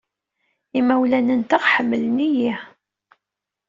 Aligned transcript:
Imawlan-nteɣ 0.79 1.63
ḥemmlen-iyi. 1.73 2.53